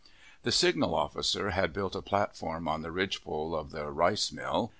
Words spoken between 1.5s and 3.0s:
had built a platform on the